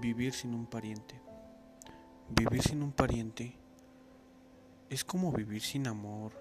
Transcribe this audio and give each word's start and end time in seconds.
Vivir 0.00 0.32
sin 0.32 0.54
un 0.54 0.66
pariente. 0.66 1.20
Vivir 2.28 2.62
sin 2.62 2.82
un 2.82 2.92
pariente 2.92 3.54
es 4.88 5.04
como 5.04 5.32
vivir 5.32 5.62
sin 5.62 5.86
amor, 5.86 6.32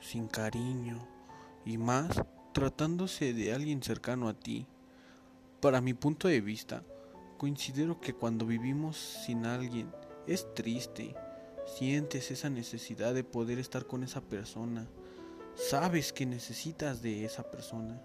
sin 0.00 0.28
cariño 0.28 1.06
y 1.64 1.78
más 1.78 2.22
tratándose 2.52 3.32
de 3.32 3.52
alguien 3.52 3.82
cercano 3.82 4.28
a 4.28 4.34
ti. 4.34 4.66
Para 5.60 5.80
mi 5.80 5.94
punto 5.94 6.28
de 6.28 6.40
vista, 6.40 6.84
considero 7.38 8.00
que 8.00 8.12
cuando 8.12 8.46
vivimos 8.46 8.96
sin 8.96 9.46
alguien 9.46 9.90
es 10.26 10.54
triste. 10.54 11.14
Sientes 11.66 12.30
esa 12.30 12.50
necesidad 12.50 13.14
de 13.14 13.24
poder 13.24 13.58
estar 13.58 13.86
con 13.86 14.02
esa 14.02 14.20
persona. 14.20 14.86
Sabes 15.54 16.12
que 16.12 16.26
necesitas 16.26 17.02
de 17.02 17.24
esa 17.24 17.50
persona, 17.50 18.00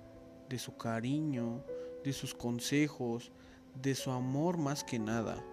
de 0.50 0.60
su 0.60 0.76
cariño, 0.78 1.64
de 2.04 2.14
sus 2.14 2.34
consejos, 2.34 3.32
de 3.76 3.96
su 3.96 4.12
amor 4.12 4.58
más 4.58 4.84
que 4.84 5.00
nada. 5.00 5.44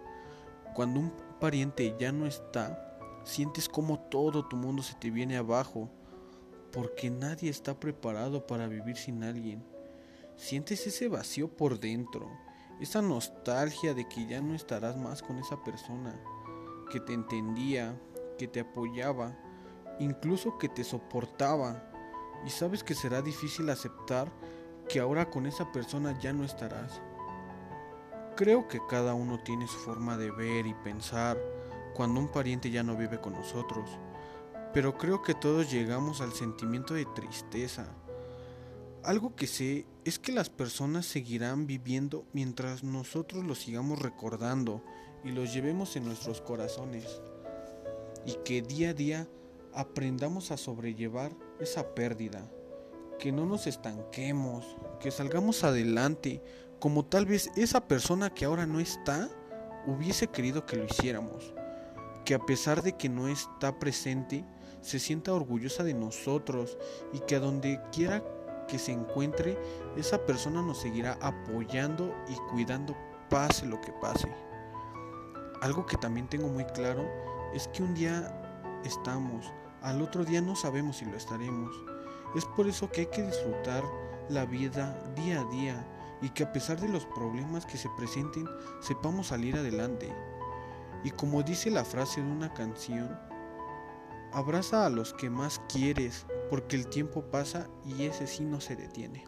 Cuando 0.75 1.01
un 1.01 1.13
pariente 1.41 1.95
ya 1.99 2.13
no 2.13 2.27
está, 2.27 2.99
sientes 3.25 3.69
como 3.69 3.99
todo 3.99 4.47
tu 4.47 4.57
mundo 4.57 4.83
se 4.83 4.95
te 4.95 5.11
viene 5.11 5.37
abajo, 5.37 5.89
porque 6.73 7.11
nadie 7.11 7.51
está 7.51 7.79
preparado 7.79 8.47
para 8.47 8.69
vivir 8.69 8.97
sin 8.97 9.25
alguien. 9.25 9.65
Sientes 10.37 10.87
ese 10.87 11.09
vacío 11.09 11.49
por 11.49 11.81
dentro, 11.81 12.31
esa 12.81 13.03
nostalgia 13.03 13.95
de 13.95 14.09
que 14.09 14.27
ya 14.27 14.41
no 14.41 14.55
estarás 14.55 14.97
más 14.97 15.23
con 15.23 15.39
esa 15.39 15.63
persona, 15.63 16.19
que 16.91 17.01
te 17.01 17.13
entendía, 17.13 18.01
que 18.39 18.49
te 18.49 18.61
apoyaba, 18.61 19.37
incluso 19.99 20.57
que 20.59 20.69
te 20.69 20.85
soportaba, 20.85 21.91
y 22.47 22.51
sabes 22.51 22.83
que 22.83 22.95
será 22.95 23.21
difícil 23.21 23.69
aceptar 23.69 24.33
que 24.89 24.99
ahora 24.99 25.29
con 25.29 25.47
esa 25.47 25.71
persona 25.73 26.19
ya 26.19 26.33
no 26.33 26.45
estarás. 26.45 27.03
Creo 28.41 28.69
que 28.69 28.81
cada 28.89 29.13
uno 29.13 29.39
tiene 29.39 29.69
su 29.69 29.77
forma 29.77 30.17
de 30.17 30.31
ver 30.31 30.67
y 30.67 30.73
pensar 30.73 31.39
cuando 31.95 32.21
un 32.21 32.29
pariente 32.29 32.71
ya 32.71 32.83
no 32.83 32.97
vive 32.97 33.21
con 33.21 33.35
nosotros, 33.35 33.91
pero 34.73 34.97
creo 34.97 35.21
que 35.21 35.35
todos 35.35 35.71
llegamos 35.71 36.23
al 36.23 36.33
sentimiento 36.33 36.95
de 36.95 37.05
tristeza. 37.05 37.95
Algo 39.05 39.37
que 39.37 39.47
sé 39.47 39.85
es 40.07 40.19
que 40.19 40.33
las 40.33 40.49
personas 40.49 41.05
seguirán 41.05 41.67
viviendo 41.67 42.25
mientras 42.33 42.83
nosotros 42.83 43.45
los 43.45 43.59
sigamos 43.59 43.99
recordando 43.99 44.83
y 45.23 45.33
los 45.33 45.53
llevemos 45.53 45.95
en 45.97 46.07
nuestros 46.07 46.41
corazones, 46.41 47.21
y 48.25 48.37
que 48.43 48.63
día 48.63 48.89
a 48.89 48.95
día 48.95 49.29
aprendamos 49.75 50.51
a 50.51 50.57
sobrellevar 50.57 51.31
esa 51.59 51.95
pérdida, 51.95 52.51
que 53.19 53.33
no 53.33 53.45
nos 53.45 53.67
estanquemos, 53.67 54.79
que 54.99 55.11
salgamos 55.11 55.63
adelante 55.63 56.43
como 56.81 57.05
tal 57.05 57.27
vez 57.27 57.51
esa 57.57 57.87
persona 57.87 58.31
que 58.31 58.47
ahora 58.47 58.67
no 58.67 58.81
está 58.81 59.29
hubiese 59.87 60.27
querido 60.29 60.67
que 60.67 60.77
lo 60.77 60.85
hiciéramos. 60.87 61.55
Que 62.25 62.35
a 62.35 62.39
pesar 62.39 62.83
de 62.83 62.97
que 62.97 63.09
no 63.09 63.29
está 63.29 63.79
presente, 63.79 64.45
se 64.81 64.99
sienta 64.99 65.33
orgullosa 65.33 65.85
de 65.85 65.95
nosotros 65.95 66.79
y 67.13 67.21
que 67.21 67.37
a 67.37 67.41
donde 67.41 67.81
quiera 67.93 68.25
que 68.67 68.79
se 68.79 68.93
encuentre, 68.93 69.59
esa 69.97 70.25
persona 70.25 70.63
nos 70.63 70.81
seguirá 70.81 71.19
apoyando 71.21 72.15
y 72.29 72.35
cuidando 72.51 72.97
pase 73.29 73.67
lo 73.67 73.81
que 73.81 73.93
pase. 74.01 74.29
Algo 75.61 75.85
que 75.85 75.97
también 75.97 76.29
tengo 76.29 76.49
muy 76.49 76.65
claro 76.65 77.07
es 77.53 77.69
que 77.69 77.83
un 77.83 77.95
día 77.95 78.81
estamos, 78.85 79.53
al 79.83 80.01
otro 80.01 80.25
día 80.25 80.41
no 80.41 80.57
sabemos 80.57 80.99
si 80.99 81.05
lo 81.05 81.17
estaremos. 81.17 81.75
Es 82.35 82.45
por 82.45 82.67
eso 82.69 82.91
que 82.91 83.03
hay 83.03 83.07
que 83.09 83.23
disfrutar 83.23 83.83
la 84.29 84.47
vida 84.47 84.97
día 85.17 85.41
a 85.41 85.45
día 85.51 85.87
y 86.23 86.31
que 86.31 86.45
a 86.45 86.53
pesar 86.53 86.81
de 86.81 86.89
los 86.89 87.07
problemas 87.07 87.67
que 87.67 87.79
se 87.79 87.89
presenten 87.97 88.49
sepamos 88.81 89.29
salir 89.29 89.57
adelante. 89.57 90.13
Y 91.05 91.11
como 91.11 91.43
dice 91.43 91.71
la 91.71 91.85
frase 91.85 92.21
de 92.21 92.31
una 92.31 92.53
canción, 92.53 93.19
abraza 94.33 94.87
a 94.87 94.91
los 94.91 95.13
que 95.15 95.31
más 95.31 95.61
quieres 95.69 96.27
porque 96.51 96.77
el 96.77 96.89
tiempo 96.89 97.31
pasa 97.31 97.69
y 97.85 98.05
ese 98.05 98.27
sí 98.27 98.45
no 98.45 98.61
se 98.61 98.77
detiene. 98.77 99.25